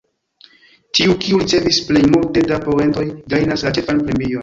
Tiu, 0.99 1.17
kiu 1.25 1.41
ricevis 1.43 1.81
plej 1.91 2.03
multe 2.17 2.47
da 2.55 2.61
poentoj, 2.67 3.07
gajnas 3.37 3.69
la 3.71 3.79
ĉefan 3.81 4.07
premion. 4.11 4.37